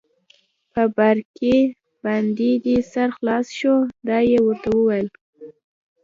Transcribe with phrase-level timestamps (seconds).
[0.73, 1.57] په باریکۍ
[2.03, 3.75] باندې دې سر خلاص شو؟
[4.07, 5.07] دا يې ورته وویل.